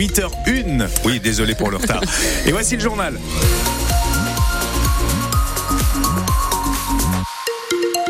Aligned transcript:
8h01. 0.00 0.88
Oui, 1.04 1.18
désolé 1.18 1.56
pour 1.56 1.72
le 1.72 1.76
retard. 1.78 2.00
Et 2.46 2.52
voici 2.52 2.76
le 2.76 2.80
journal. 2.82 3.18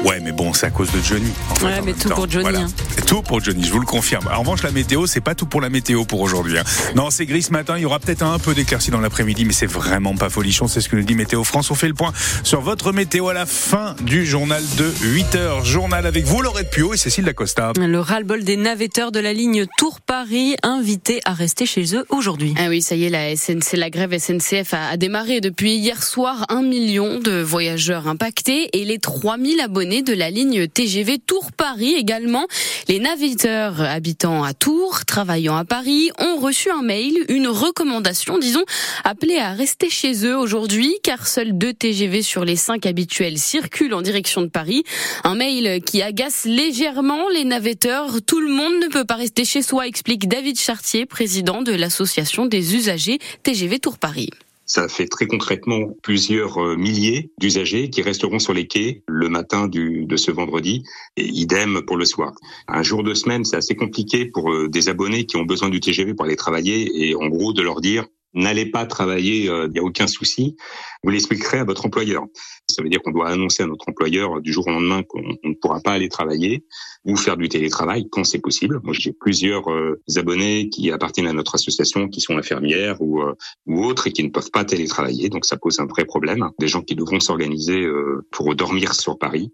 Ouais, 0.04 0.20
mais 0.20 0.32
bon, 0.32 0.52
c'est 0.52 0.66
à 0.66 0.70
cause 0.70 0.92
de 0.92 1.00
Johnny. 1.00 1.32
En 1.48 1.54
fait, 1.54 1.64
ouais, 1.64 1.80
mais 1.82 1.94
tout 1.94 2.10
pour 2.10 2.28
Johnny. 2.28 2.42
Voilà. 2.42 2.60
Hein. 2.60 2.68
Tout 3.08 3.22
pour 3.22 3.42
Johnny, 3.42 3.64
je 3.64 3.72
vous 3.72 3.80
le 3.80 3.86
confirme. 3.86 4.28
en 4.30 4.40
revanche, 4.40 4.62
la 4.62 4.70
météo, 4.70 5.06
c'est 5.06 5.22
pas 5.22 5.34
tout 5.34 5.46
pour 5.46 5.62
la 5.62 5.70
météo 5.70 6.04
pour 6.04 6.20
aujourd'hui. 6.20 6.58
Hein. 6.58 6.64
Non, 6.94 7.08
c'est 7.08 7.24
gris 7.24 7.40
ce 7.40 7.52
matin. 7.52 7.78
Il 7.78 7.80
y 7.80 7.84
aura 7.86 8.00
peut-être 8.00 8.22
un 8.22 8.38
peu 8.38 8.52
d'éclaircie 8.52 8.90
dans 8.90 9.00
l'après-midi, 9.00 9.46
mais 9.46 9.54
c'est 9.54 9.64
vraiment 9.64 10.14
pas 10.14 10.28
folichon. 10.28 10.68
C'est 10.68 10.82
ce 10.82 10.90
que 10.90 10.96
nous 10.96 11.04
dit 11.04 11.14
Météo 11.14 11.42
France. 11.42 11.70
On 11.70 11.74
fait 11.74 11.88
le 11.88 11.94
point 11.94 12.12
sur 12.44 12.60
votre 12.60 12.92
météo 12.92 13.28
à 13.28 13.32
la 13.32 13.46
fin 13.46 13.96
du 14.02 14.26
journal 14.26 14.62
de 14.76 14.92
8 15.04 15.36
h 15.36 15.64
Journal 15.64 16.04
avec 16.04 16.26
vous, 16.26 16.42
Laurette 16.42 16.68
Pio 16.70 16.92
et 16.92 16.98
Cécile 16.98 17.24
Dacosta. 17.24 17.72
Le 17.78 17.98
ras-le-bol 17.98 18.44
des 18.44 18.58
navetteurs 18.58 19.10
de 19.10 19.20
la 19.20 19.32
ligne 19.32 19.64
Tours-Paris, 19.78 20.56
invités 20.62 21.22
à 21.24 21.32
rester 21.32 21.64
chez 21.64 21.96
eux 21.96 22.04
aujourd'hui. 22.10 22.54
Ah 22.58 22.68
oui, 22.68 22.82
ça 22.82 22.94
y 22.94 23.04
est, 23.04 23.08
la, 23.08 23.34
SNC, 23.34 23.78
la 23.78 23.88
grève 23.88 24.18
SNCF 24.18 24.74
a, 24.74 24.88
a 24.88 24.96
démarré 24.98 25.40
depuis 25.40 25.76
hier 25.76 26.02
soir. 26.02 26.44
Un 26.50 26.60
million 26.60 27.20
de 27.20 27.40
voyageurs 27.40 28.06
impactés 28.06 28.68
et 28.74 28.84
les 28.84 28.98
3000 28.98 29.62
abonnés 29.62 30.02
de 30.02 30.12
la 30.12 30.28
ligne 30.28 30.68
TGV 30.68 31.18
Tours-Paris 31.26 31.94
également. 31.94 32.46
Les 32.86 32.97
navigateurs 32.98 33.80
habitant 33.80 34.44
à 34.44 34.54
Tours, 34.54 35.04
travaillant 35.04 35.56
à 35.56 35.64
Paris, 35.64 36.10
ont 36.18 36.36
reçu 36.36 36.70
un 36.70 36.82
mail, 36.82 37.24
une 37.28 37.48
recommandation, 37.48 38.38
disons, 38.38 38.64
appelée 39.04 39.38
à 39.38 39.52
rester 39.52 39.90
chez 39.90 40.24
eux 40.24 40.36
aujourd'hui, 40.36 40.94
car 41.02 41.26
seuls 41.26 41.56
deux 41.56 41.72
TGV 41.72 42.22
sur 42.22 42.44
les 42.44 42.56
cinq 42.56 42.86
habituels 42.86 43.38
circulent 43.38 43.94
en 43.94 44.02
direction 44.02 44.42
de 44.42 44.48
Paris. 44.48 44.84
Un 45.24 45.34
mail 45.34 45.82
qui 45.82 46.02
agace 46.02 46.44
légèrement 46.44 47.28
les 47.28 47.44
navetteurs. 47.44 48.22
Tout 48.26 48.40
le 48.40 48.50
monde 48.50 48.82
ne 48.82 48.88
peut 48.88 49.04
pas 49.04 49.16
rester 49.16 49.44
chez 49.44 49.62
soi, 49.62 49.86
explique 49.86 50.28
David 50.28 50.58
Chartier, 50.58 51.06
président 51.06 51.62
de 51.62 51.72
l'association 51.72 52.46
des 52.46 52.74
usagers 52.74 53.18
TGV 53.42 53.78
Tours 53.78 53.98
Paris. 53.98 54.30
Ça 54.68 54.86
fait 54.86 55.06
très 55.06 55.26
concrètement 55.26 55.96
plusieurs 56.02 56.62
euh, 56.62 56.76
milliers 56.76 57.32
d'usagers 57.38 57.88
qui 57.88 58.02
resteront 58.02 58.38
sur 58.38 58.52
les 58.52 58.66
quais 58.66 59.02
le 59.08 59.30
matin 59.30 59.66
du, 59.66 60.04
de 60.04 60.16
ce 60.18 60.30
vendredi 60.30 60.84
et 61.16 61.24
idem 61.24 61.80
pour 61.86 61.96
le 61.96 62.04
soir. 62.04 62.34
Un 62.68 62.82
jour 62.82 63.02
de 63.02 63.14
semaine, 63.14 63.46
c'est 63.46 63.56
assez 63.56 63.74
compliqué 63.76 64.26
pour 64.26 64.52
euh, 64.52 64.68
des 64.68 64.90
abonnés 64.90 65.24
qui 65.24 65.38
ont 65.38 65.44
besoin 65.44 65.70
du 65.70 65.80
TGV 65.80 66.12
pour 66.12 66.26
aller 66.26 66.36
travailler 66.36 67.08
et 67.08 67.14
en 67.14 67.28
gros 67.28 67.54
de 67.54 67.62
leur 67.62 67.80
dire 67.80 68.04
n'allez 68.38 68.66
pas 68.66 68.86
travailler, 68.86 69.44
il 69.44 69.50
euh, 69.50 69.68
n'y 69.68 69.78
a 69.78 69.82
aucun 69.82 70.06
souci. 70.06 70.56
Vous 71.02 71.10
l'expliquerez 71.10 71.58
à 71.58 71.64
votre 71.64 71.86
employeur. 71.86 72.24
Ça 72.68 72.82
veut 72.82 72.88
dire 72.88 73.00
qu'on 73.02 73.10
doit 73.10 73.28
annoncer 73.28 73.62
à 73.62 73.66
notre 73.66 73.88
employeur 73.88 74.40
du 74.40 74.52
jour 74.52 74.66
au 74.66 74.70
lendemain 74.70 75.02
qu'on 75.02 75.22
ne 75.42 75.54
pourra 75.54 75.80
pas 75.80 75.92
aller 75.92 76.08
travailler 76.08 76.64
ou 77.04 77.16
faire 77.16 77.36
du 77.36 77.48
télétravail 77.48 78.08
quand 78.10 78.24
c'est 78.24 78.40
possible. 78.40 78.80
Moi, 78.82 78.94
j'ai 78.98 79.12
plusieurs 79.12 79.70
euh, 79.70 80.00
abonnés 80.16 80.68
qui 80.68 80.90
appartiennent 80.90 81.28
à 81.28 81.32
notre 81.32 81.54
association, 81.54 82.08
qui 82.08 82.20
sont 82.20 82.36
infirmières 82.36 83.00
ou, 83.00 83.20
euh, 83.20 83.34
ou 83.66 83.84
autres 83.84 84.06
et 84.06 84.12
qui 84.12 84.24
ne 84.24 84.30
peuvent 84.30 84.50
pas 84.50 84.64
télétravailler. 84.64 85.28
Donc, 85.28 85.44
ça 85.44 85.56
pose 85.56 85.80
un 85.80 85.86
vrai 85.86 86.04
problème. 86.04 86.50
Des 86.58 86.68
gens 86.68 86.82
qui 86.82 86.94
devront 86.94 87.20
s'organiser 87.20 87.86
pour 88.30 88.54
dormir 88.54 88.94
sur 88.94 89.18
Paris. 89.18 89.52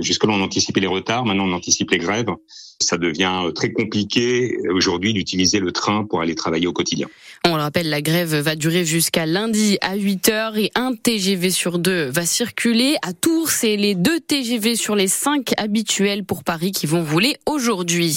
Jusque-là, 0.00 0.32
on 0.32 0.40
anticipait 0.40 0.80
les 0.80 0.86
retards. 0.86 1.26
Maintenant, 1.26 1.46
on 1.46 1.52
anticipe 1.52 1.90
les 1.90 1.98
grèves 1.98 2.30
ça 2.80 2.98
devient 2.98 3.42
euh, 3.44 3.52
très 3.52 3.72
compliqué 3.72 4.56
euh, 4.56 4.74
aujourd'hui 4.74 5.12
d'utiliser 5.12 5.60
le 5.60 5.72
train 5.72 6.04
pour 6.04 6.20
aller 6.20 6.34
travailler 6.34 6.66
au 6.66 6.72
quotidien. 6.72 7.08
On 7.46 7.56
le 7.56 7.62
rappelle, 7.62 7.90
la 7.90 8.00
grève 8.00 8.34
va 8.34 8.56
durer 8.56 8.86
jusqu'à 8.86 9.26
lundi 9.26 9.76
à 9.82 9.96
8 9.96 10.28
heures 10.30 10.56
et 10.56 10.70
un 10.74 10.94
TGV 10.94 11.50
sur 11.50 11.78
deux 11.78 12.06
va 12.06 12.24
circuler. 12.24 12.96
À 13.02 13.12
Tours, 13.12 13.50
c'est 13.50 13.76
les 13.76 13.94
deux 13.94 14.18
TGV 14.18 14.76
sur 14.76 14.96
les 14.96 15.08
cinq 15.08 15.52
habituels 15.58 16.24
pour 16.24 16.42
Paris 16.42 16.72
qui 16.72 16.86
vont 16.86 17.04
rouler 17.04 17.36
aujourd'hui. 17.44 18.16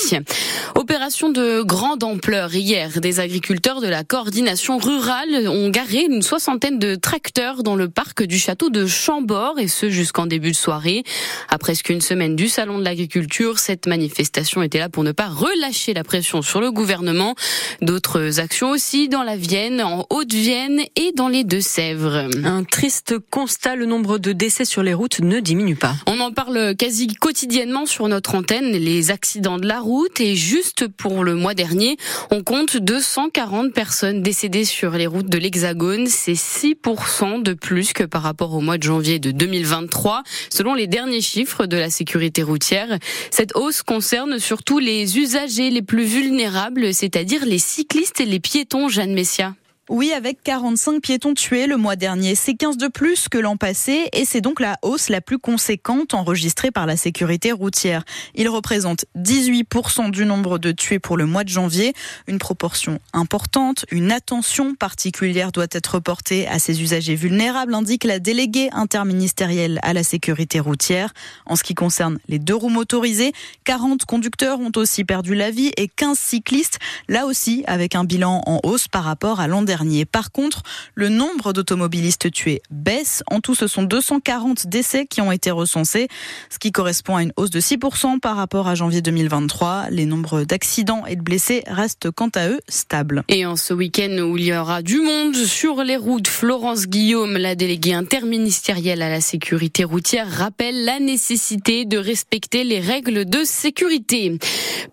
Opération 0.75 1.29
de 1.29 1.61
grande 1.61 2.05
ampleur 2.05 2.55
hier. 2.55 3.01
Des 3.01 3.19
agriculteurs 3.19 3.81
de 3.81 3.87
la 3.87 4.05
coordination 4.05 4.77
rurale 4.77 5.49
ont 5.49 5.69
garé 5.69 6.05
une 6.09 6.21
soixantaine 6.21 6.79
de 6.79 6.95
tracteurs 6.95 7.63
dans 7.63 7.75
le 7.75 7.89
parc 7.89 8.23
du 8.23 8.39
château 8.39 8.69
de 8.69 8.87
Chambord 8.87 9.59
et 9.59 9.67
ce 9.67 9.89
jusqu'en 9.89 10.25
début 10.25 10.51
de 10.51 10.55
soirée. 10.55 11.03
À 11.49 11.57
presque 11.57 11.89
une 11.89 12.01
semaine 12.01 12.37
du 12.37 12.47
salon 12.47 12.79
de 12.79 12.85
l'agriculture, 12.85 13.59
cette 13.59 13.87
manifestation 13.87 14.63
était 14.63 14.79
là 14.79 14.87
pour 14.87 15.03
ne 15.03 15.11
pas 15.11 15.27
relâcher 15.27 15.93
la 15.93 16.05
pression 16.05 16.41
sur 16.41 16.61
le 16.61 16.71
gouvernement. 16.71 17.35
D'autres 17.81 18.39
actions 18.39 18.69
aussi 18.69 19.09
la 19.23 19.35
Vienne, 19.35 19.81
en 19.81 20.05
Haute-Vienne 20.09 20.81
et 20.95 21.11
dans 21.15 21.27
les 21.27 21.43
Deux-Sèvres. 21.43 22.29
Un 22.43 22.63
triste 22.63 23.15
constat, 23.31 23.75
le 23.75 23.85
nombre 23.85 24.17
de 24.17 24.31
décès 24.31 24.65
sur 24.65 24.83
les 24.83 24.93
routes 24.93 25.19
ne 25.19 25.39
diminue 25.39 25.75
pas. 25.75 25.95
On 26.07 26.19
en 26.19 26.31
parle 26.31 26.75
quasi 26.75 27.07
quotidiennement 27.07 27.85
sur 27.85 28.07
notre 28.07 28.35
antenne, 28.35 28.71
les 28.71 29.11
accidents 29.11 29.57
de 29.57 29.67
la 29.67 29.79
route 29.79 30.19
et 30.19 30.35
juste 30.35 30.87
pour 30.87 31.23
le 31.23 31.35
mois 31.35 31.53
dernier, 31.53 31.97
on 32.31 32.43
compte 32.43 32.77
240 32.77 33.73
personnes 33.73 34.21
décédées 34.21 34.65
sur 34.65 34.91
les 34.91 35.07
routes 35.07 35.29
de 35.29 35.37
l'Hexagone. 35.37 36.07
C'est 36.07 36.33
6% 36.33 37.41
de 37.41 37.53
plus 37.53 37.93
que 37.93 38.03
par 38.03 38.21
rapport 38.21 38.53
au 38.53 38.61
mois 38.61 38.77
de 38.77 38.83
janvier 38.83 39.19
de 39.19 39.31
2023, 39.31 40.23
selon 40.49 40.73
les 40.73 40.87
derniers 40.87 41.21
chiffres 41.21 41.65
de 41.65 41.77
la 41.77 41.89
sécurité 41.89 42.43
routière. 42.43 42.97
Cette 43.31 43.55
hausse 43.55 43.81
concerne 43.81 44.39
surtout 44.39 44.79
les 44.79 45.17
usagers 45.17 45.69
les 45.69 45.81
plus 45.81 46.03
vulnérables, 46.03 46.93
c'est-à-dire 46.93 47.45
les 47.45 47.59
cyclistes 47.59 48.19
et 48.21 48.25
les 48.25 48.39
piétons, 48.39 48.89
Jeanne 48.89 49.06
Messia. 49.13 49.55
Oui, 49.89 50.11
avec 50.11 50.43
45 50.43 51.01
piétons 51.01 51.33
tués 51.33 51.65
le 51.65 51.77
mois 51.77 51.95
dernier. 51.95 52.35
C'est 52.35 52.55
15 52.55 52.75
de 52.75 52.89
plus 52.89 53.29
que 53.29 53.37
l'an 53.37 53.55
passé 53.55 54.09
et 54.11 54.25
c'est 54.25 54.41
donc 54.41 54.59
la 54.59 54.77
hausse 54.81 55.07
la 55.07 55.21
plus 55.21 55.39
conséquente 55.39 56.13
enregistrée 56.13 56.71
par 56.71 56.85
la 56.85 56.97
sécurité 56.97 57.53
routière. 57.53 58.03
Il 58.35 58.49
représente 58.49 59.05
18% 59.15 60.11
du 60.11 60.25
nombre 60.25 60.59
de 60.59 60.73
tués 60.73 60.99
pour 60.99 61.15
le 61.15 61.25
mois 61.25 61.45
de 61.45 61.49
janvier. 61.49 61.93
Une 62.27 62.37
proportion 62.37 62.99
importante. 63.13 63.85
Une 63.89 64.11
attention 64.11 64.75
particulière 64.75 65.53
doit 65.53 65.67
être 65.71 65.99
portée 65.99 66.49
à 66.49 66.59
ces 66.59 66.81
usagers 66.81 67.15
vulnérables, 67.15 67.73
indique 67.73 68.03
la 68.03 68.19
déléguée 68.19 68.67
interministérielle 68.73 69.79
à 69.83 69.93
la 69.93 70.03
sécurité 70.03 70.59
routière. 70.59 71.13
En 71.45 71.55
ce 71.55 71.63
qui 71.63 71.75
concerne 71.75 72.19
les 72.27 72.39
deux 72.39 72.55
roues 72.55 72.67
motorisées, 72.67 73.31
40 73.63 74.03
conducteurs 74.03 74.59
ont 74.59 74.71
aussi 74.75 75.05
perdu 75.05 75.33
la 75.33 75.49
vie 75.49 75.71
et 75.77 75.87
15 75.87 76.19
cyclistes, 76.19 76.77
là 77.07 77.25
aussi 77.25 77.63
avec 77.67 77.95
un 77.95 78.03
bilan 78.03 78.41
en 78.45 78.59
hausse 78.63 78.89
par 78.89 79.05
rapport 79.05 79.39
à 79.39 79.47
l'an 79.47 79.61
dernier. 79.61 79.76
Par 80.05 80.31
contre, 80.31 80.63
le 80.95 81.09
nombre 81.09 81.53
d'automobilistes 81.53 82.31
tués 82.31 82.61
baisse. 82.69 83.23
En 83.29 83.39
tout, 83.39 83.55
ce 83.55 83.67
sont 83.67 83.83
240 83.83 84.67
décès 84.67 85.05
qui 85.05 85.21
ont 85.21 85.31
été 85.31 85.51
recensés, 85.51 86.07
ce 86.49 86.59
qui 86.59 86.71
correspond 86.71 87.15
à 87.15 87.23
une 87.23 87.33
hausse 87.37 87.49
de 87.49 87.59
6% 87.59 88.19
par 88.19 88.35
rapport 88.35 88.67
à 88.67 88.75
janvier 88.75 89.01
2023. 89.01 89.89
Les 89.89 90.05
nombres 90.05 90.43
d'accidents 90.43 91.05
et 91.05 91.15
de 91.15 91.21
blessés 91.21 91.63
restent 91.67 92.11
quant 92.11 92.29
à 92.35 92.49
eux 92.49 92.59
stables. 92.67 93.23
Et 93.27 93.45
en 93.45 93.55
ce 93.55 93.73
week-end 93.73 94.17
où 94.19 94.37
il 94.37 94.45
y 94.45 94.53
aura 94.55 94.81
du 94.81 94.99
monde 95.01 95.35
sur 95.35 95.83
les 95.83 95.97
routes, 95.97 96.27
Florence 96.27 96.87
Guillaume, 96.87 97.37
la 97.37 97.55
déléguée 97.55 97.93
interministérielle 97.93 99.01
à 99.01 99.09
la 99.09 99.21
sécurité 99.21 99.83
routière, 99.83 100.29
rappelle 100.29 100.85
la 100.85 100.99
nécessité 100.99 101.85
de 101.85 101.97
respecter 101.97 102.63
les 102.63 102.79
règles 102.79 103.25
de 103.25 103.43
sécurité. 103.43 104.37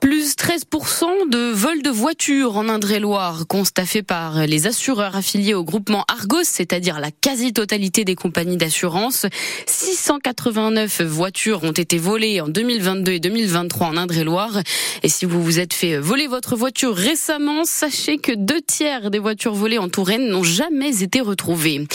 Plus 0.01 0.35
13% 0.35 1.31
de 1.31 1.53
vols 1.53 1.83
de 1.83 1.91
voitures 1.91 2.57
en 2.57 2.69
Indre-et-Loire, 2.69 3.47
constaté 3.47 4.03
par 4.03 4.47
les 4.47 4.67
assureurs 4.75 5.15
affiliés 5.15 5.55
au 5.55 5.63
groupement 5.63 6.05
Argos, 6.09 6.43
c'est-à-dire 6.43 6.99
la 6.99 7.13
quasi-totalité 7.13 8.05
des 8.05 8.17
compagnies 8.17 8.57
d'assurance. 8.57 9.25
689 9.67 11.01
voitures 11.03 11.63
ont 11.63 11.71
été 11.71 11.97
volées 11.97 12.41
en 12.41 12.49
2022 12.49 13.13
et 13.13 13.21
2023 13.21 13.87
en 13.87 13.97
Indre-et-Loire. 13.97 14.59
Et 15.05 15.09
si 15.09 15.27
vous 15.27 15.41
vous 15.41 15.61
êtes 15.61 15.75
fait 15.75 15.97
voler 15.97 16.27
votre 16.27 16.57
voiture 16.57 16.93
récemment, 16.93 17.65
sachez 17.65 18.19
que 18.19 18.33
deux 18.33 18.61
tiers 18.63 19.13
des 19.13 19.21
voitures 19.21 19.55
volées 19.55 19.79
en 19.79 19.89
Touraine 19.89 20.29
n'ont 20.29 20.43
jamais 20.43 21.05
été 21.05 21.21
retrouvées. 21.21 21.87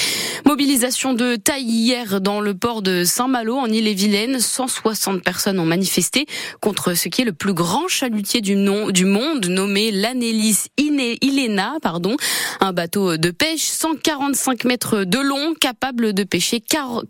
Mobilisation 0.45 1.13
de 1.13 1.35
taille 1.35 1.65
hier 1.65 2.21
dans 2.21 2.39
le 2.39 2.53
port 2.53 2.81
de 2.81 3.03
Saint-Malo 3.03 3.57
en 3.57 3.67
Ille-et-Vilaine. 3.67 4.39
160 4.39 5.21
personnes 5.21 5.59
ont 5.59 5.65
manifesté 5.65 6.27
contre 6.61 6.93
ce 6.93 7.09
qui 7.09 7.23
est 7.23 7.25
le 7.25 7.33
plus 7.33 7.53
grand 7.53 7.89
chalutier 7.89 8.39
du, 8.39 8.55
monde 8.55 9.47
nommé 9.47 9.91
l'Anélis 9.91 10.67
Ilena, 10.77 11.73
pardon. 11.81 12.15
Bateau 12.71 13.17
de 13.17 13.31
pêche 13.31 13.63
145 13.63 14.63
mètres 14.65 15.03
de 15.03 15.19
long 15.19 15.53
capable 15.53 16.13
de 16.13 16.23
pêcher 16.23 16.61
4 16.61 17.05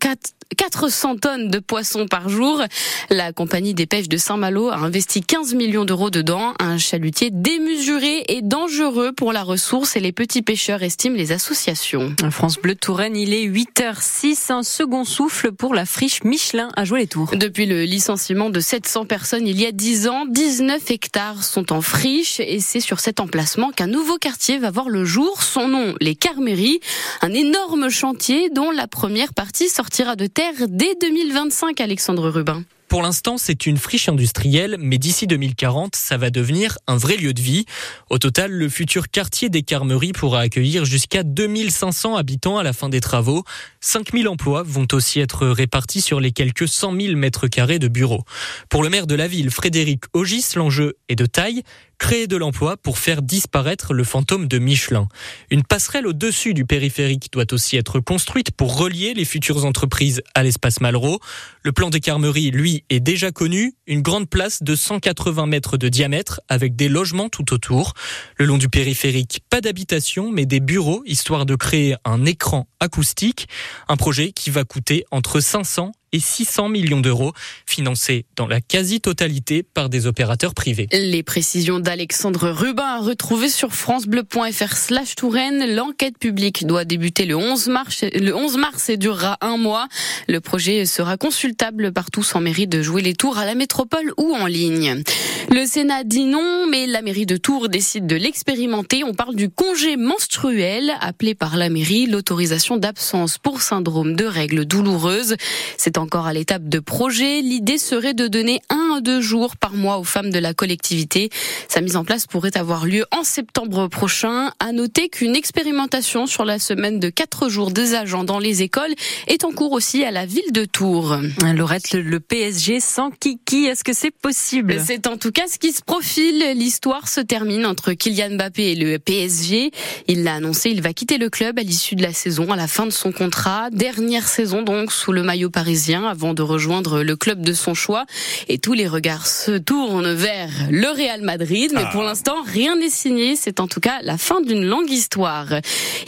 400 0.56 1.16
tonnes 1.16 1.48
de 1.48 1.58
poissons 1.58 2.06
par 2.06 2.28
jour. 2.28 2.62
La 3.08 3.32
compagnie 3.32 3.74
des 3.74 3.86
pêches 3.86 4.08
de 4.08 4.16
Saint-Malo 4.16 4.68
a 4.68 4.76
investi 4.76 5.22
15 5.22 5.54
millions 5.54 5.84
d'euros 5.84 6.10
dedans. 6.10 6.54
Un 6.58 6.78
chalutier 6.78 7.30
démesuré 7.30 8.24
et 8.28 8.42
dangereux 8.42 9.12
pour 9.12 9.32
la 9.32 9.42
ressource 9.42 9.96
et 9.96 10.00
les 10.00 10.12
petits 10.12 10.42
pêcheurs 10.42 10.82
estiment 10.82 11.16
les 11.16 11.32
associations. 11.32 12.14
France 12.30 12.58
Bleu 12.58 12.74
Touraine, 12.74 13.16
il 13.16 13.32
est 13.32 13.46
8h06, 13.46 14.52
un 14.52 14.62
second 14.62 15.04
souffle 15.04 15.52
pour 15.52 15.74
la 15.74 15.86
friche 15.86 16.24
Michelin 16.24 16.68
à 16.76 16.84
jouer 16.84 17.00
les 17.00 17.06
tours. 17.06 17.30
Depuis 17.34 17.66
le 17.66 17.84
licenciement 17.84 18.50
de 18.50 18.60
700 18.60 19.06
personnes 19.06 19.46
il 19.46 19.60
y 19.60 19.66
a 19.66 19.72
10 19.72 20.08
ans, 20.08 20.24
19 20.26 20.90
hectares 20.90 21.44
sont 21.44 21.72
en 21.72 21.80
friche 21.80 22.40
et 22.40 22.60
c'est 22.60 22.80
sur 22.80 23.00
cet 23.00 23.20
emplacement 23.20 23.70
qu'un 23.70 23.86
nouveau 23.86 24.18
quartier 24.18 24.58
va 24.58 24.70
voir 24.70 24.88
le 24.88 25.04
jour. 25.04 25.42
Son 25.42 25.68
nom, 25.68 25.94
les 26.00 26.14
Carméries, 26.14 26.80
un 27.22 27.32
énorme 27.32 27.88
chantier 27.88 28.50
dont 28.50 28.70
la 28.70 28.86
première 28.86 29.32
partie 29.34 29.68
sortira 29.68 30.16
de 30.16 30.26
terre 30.26 30.39
dès 30.68 30.94
2025, 31.00 31.80
Alexandre 31.80 32.28
Rubin. 32.30 32.64
Pour 32.88 33.02
l'instant, 33.02 33.38
c'est 33.38 33.66
une 33.66 33.76
friche 33.76 34.08
industrielle, 34.08 34.76
mais 34.80 34.98
d'ici 34.98 35.28
2040, 35.28 35.94
ça 35.94 36.16
va 36.16 36.30
devenir 36.30 36.76
un 36.88 36.96
vrai 36.96 37.16
lieu 37.16 37.32
de 37.32 37.40
vie. 37.40 37.64
Au 38.08 38.18
total, 38.18 38.50
le 38.50 38.68
futur 38.68 39.10
quartier 39.10 39.48
des 39.48 39.62
Carmeries 39.62 40.12
pourra 40.12 40.40
accueillir 40.40 40.84
jusqu'à 40.84 41.22
2500 41.22 42.16
habitants 42.16 42.58
à 42.58 42.64
la 42.64 42.72
fin 42.72 42.88
des 42.88 43.00
travaux. 43.00 43.44
5000 43.80 44.26
emplois 44.26 44.64
vont 44.64 44.88
aussi 44.92 45.20
être 45.20 45.46
répartis 45.46 46.00
sur 46.00 46.18
les 46.18 46.32
quelques 46.32 46.66
100 46.66 47.00
000 47.00 47.16
mètres 47.16 47.46
carrés 47.46 47.78
de 47.78 47.86
bureaux. 47.86 48.24
Pour 48.68 48.82
le 48.82 48.88
maire 48.88 49.06
de 49.06 49.14
la 49.14 49.28
ville, 49.28 49.52
Frédéric 49.52 50.04
Ogis, 50.12 50.46
l'enjeu 50.56 50.96
est 51.08 51.16
de 51.16 51.26
taille 51.26 51.62
créer 52.00 52.26
de 52.26 52.36
l'emploi 52.36 52.76
pour 52.78 52.98
faire 52.98 53.22
disparaître 53.22 53.92
le 53.92 54.02
fantôme 54.02 54.48
de 54.48 54.58
Michelin. 54.58 55.06
Une 55.50 55.62
passerelle 55.62 56.06
au-dessus 56.06 56.54
du 56.54 56.64
périphérique 56.64 57.28
doit 57.30 57.52
aussi 57.52 57.76
être 57.76 58.00
construite 58.00 58.50
pour 58.50 58.76
relier 58.76 59.14
les 59.14 59.26
futures 59.26 59.64
entreprises 59.66 60.22
à 60.34 60.42
l'espace 60.42 60.80
Malraux. 60.80 61.20
Le 61.62 61.72
plan 61.72 61.90
des 61.90 62.00
Carmeries, 62.00 62.50
lui, 62.50 62.84
est 62.88 63.00
déjà 63.00 63.30
connu. 63.30 63.74
Une 63.86 64.00
grande 64.00 64.28
place 64.28 64.62
de 64.62 64.74
180 64.74 65.46
mètres 65.46 65.76
de 65.76 65.88
diamètre 65.88 66.40
avec 66.48 66.74
des 66.74 66.88
logements 66.88 67.28
tout 67.28 67.52
autour. 67.52 67.92
Le 68.38 68.46
long 68.46 68.58
du 68.58 68.70
périphérique, 68.70 69.42
pas 69.50 69.60
d'habitation, 69.60 70.32
mais 70.32 70.46
des 70.46 70.60
bureaux, 70.60 71.02
histoire 71.04 71.44
de 71.44 71.54
créer 71.54 71.96
un 72.06 72.24
écran 72.24 72.66
acoustique. 72.80 73.46
Un 73.88 73.96
projet 73.96 74.32
qui 74.32 74.48
va 74.48 74.64
coûter 74.64 75.04
entre 75.10 75.40
500 75.40 75.92
et 76.12 76.20
600 76.20 76.68
millions 76.68 77.00
d'euros, 77.00 77.32
financés 77.66 78.24
dans 78.36 78.46
la 78.46 78.60
quasi-totalité 78.60 79.62
par 79.62 79.88
des 79.88 80.06
opérateurs 80.06 80.54
privés. 80.54 80.88
Les 80.92 81.22
précisions 81.22 81.78
d'Alexandre 81.78 82.50
Rubin 82.50 82.84
à 82.84 83.00
retrouver 83.00 83.48
sur 83.48 83.72
francebleu.fr 83.72 84.76
slash 84.76 85.14
Touraine. 85.14 85.74
L'enquête 85.74 86.18
publique 86.18 86.66
doit 86.66 86.84
débuter 86.84 87.26
le 87.26 87.36
11 87.36 87.68
mars, 87.68 88.04
le 88.14 88.34
11 88.34 88.56
mars 88.56 88.88
et 88.88 88.96
durera 88.96 89.38
un 89.40 89.56
mois. 89.56 89.88
Le 90.28 90.40
projet 90.40 90.86
sera 90.86 91.16
consultable 91.16 91.92
partout 91.92 92.22
sans 92.22 92.40
mairie 92.40 92.66
de 92.66 92.82
jouer 92.82 93.02
les 93.02 93.14
tours 93.14 93.38
à 93.38 93.44
la 93.44 93.54
métropole 93.54 94.12
ou 94.16 94.34
en 94.34 94.46
ligne. 94.46 95.02
Le 95.50 95.66
Sénat 95.66 96.04
dit 96.04 96.24
non, 96.24 96.66
mais 96.68 96.86
la 96.86 97.02
mairie 97.02 97.26
de 97.26 97.36
Tours 97.36 97.68
décide 97.68 98.06
de 98.06 98.16
l'expérimenter. 98.16 99.02
On 99.04 99.14
parle 99.14 99.34
du 99.34 99.50
congé 99.50 99.96
menstruel, 99.96 100.92
appelé 101.00 101.34
par 101.34 101.56
la 101.56 101.68
mairie 101.68 102.06
l'autorisation 102.06 102.76
d'absence 102.76 103.38
pour 103.38 103.62
syndrome 103.62 104.14
de 104.14 104.24
règles 104.24 104.64
douloureuses. 104.64 105.36
C'est 105.76 105.98
encore 106.00 106.26
à 106.26 106.32
l'étape 106.32 106.68
de 106.68 106.78
projet. 106.78 107.42
L'idée 107.42 107.78
serait 107.78 108.14
de 108.14 108.26
donner 108.26 108.60
un 108.70 108.96
à 108.96 109.00
deux 109.00 109.20
jours 109.20 109.56
par 109.56 109.74
mois 109.74 109.98
aux 109.98 110.04
femmes 110.04 110.30
de 110.30 110.38
la 110.38 110.54
collectivité. 110.54 111.30
Sa 111.68 111.80
mise 111.80 111.96
en 111.96 112.04
place 112.04 112.26
pourrait 112.26 112.56
avoir 112.56 112.86
lieu 112.86 113.04
en 113.12 113.22
septembre 113.22 113.86
prochain. 113.88 114.50
À 114.58 114.72
noter 114.72 115.08
qu'une 115.08 115.36
expérimentation 115.36 116.26
sur 116.26 116.44
la 116.44 116.58
semaine 116.58 116.98
de 116.98 117.10
quatre 117.10 117.48
jours 117.48 117.70
des 117.70 117.94
agents 117.94 118.24
dans 118.24 118.38
les 118.38 118.62
écoles 118.62 118.94
est 119.28 119.44
en 119.44 119.52
cours 119.52 119.72
aussi 119.72 120.04
à 120.04 120.10
la 120.10 120.26
ville 120.26 120.52
de 120.52 120.64
Tours. 120.64 121.16
Laurette, 121.54 121.92
le 121.92 122.18
PSG 122.18 122.80
sans 122.80 123.10
Kiki, 123.10 123.66
est-ce 123.66 123.84
que 123.84 123.92
c'est 123.92 124.10
possible? 124.10 124.80
C'est 124.84 125.06
en 125.06 125.16
tout 125.16 125.32
cas 125.32 125.46
ce 125.48 125.58
qui 125.58 125.72
se 125.72 125.82
profile. 125.82 126.52
L'histoire 126.56 127.08
se 127.08 127.20
termine 127.20 127.66
entre 127.66 127.92
Kylian 127.92 128.36
Mbappé 128.36 128.72
et 128.72 128.74
le 128.74 128.98
PSG. 128.98 129.70
Il 130.08 130.24
l'a 130.24 130.34
annoncé, 130.34 130.70
il 130.70 130.82
va 130.82 130.92
quitter 130.92 131.18
le 131.18 131.28
club 131.28 131.58
à 131.58 131.62
l'issue 131.62 131.94
de 131.94 132.02
la 132.02 132.12
saison, 132.12 132.50
à 132.50 132.56
la 132.56 132.66
fin 132.66 132.86
de 132.86 132.90
son 132.90 133.12
contrat. 133.12 133.70
Dernière 133.70 134.26
saison 134.28 134.62
donc 134.62 134.92
sous 134.92 135.12
le 135.12 135.22
maillot 135.22 135.50
parisien 135.50 135.89
avant 135.98 136.34
de 136.34 136.42
rejoindre 136.42 137.02
le 137.02 137.16
club 137.16 137.42
de 137.42 137.52
son 137.52 137.74
choix. 137.74 138.06
Et 138.48 138.58
tous 138.58 138.72
les 138.72 138.88
regards 138.88 139.26
se 139.26 139.58
tournent 139.58 140.12
vers 140.12 140.50
le 140.70 140.88
Real 140.88 141.22
Madrid. 141.22 141.72
Mais 141.74 141.84
pour 141.92 142.02
ah. 142.02 142.06
l'instant, 142.06 142.36
rien 142.44 142.76
n'est 142.76 142.90
signé. 142.90 143.36
C'est 143.36 143.60
en 143.60 143.68
tout 143.68 143.80
cas 143.80 143.98
la 144.02 144.16
fin 144.16 144.40
d'une 144.40 144.64
longue 144.64 144.90
histoire. 144.90 145.46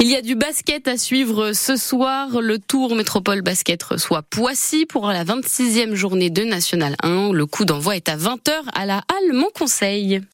Il 0.01 0.09
y 0.09 0.17
a 0.17 0.23
du 0.23 0.35
basket 0.35 0.89
à 0.89 0.97
suivre 0.97 1.53
ce 1.53 1.77
soir. 1.77 2.41
Le 2.41 2.59
Tour 2.59 2.95
Métropole 2.95 3.43
Basket 3.43 3.83
reçoit 3.83 4.23
Poissy 4.23 4.87
pour 4.87 5.09
la 5.09 5.25
26e 5.25 5.95
journée 5.95 6.31
de 6.31 6.45
National 6.45 6.97
1. 7.03 7.33
Le 7.33 7.47
coup 7.47 7.65
d'envoi 7.65 7.97
est 7.97 8.09
à 8.09 8.17
20h 8.17 8.53
à 8.75 8.87
la 8.87 9.03
Halle 9.09 9.33
Mon 9.35 9.49
Conseil. 9.55 10.23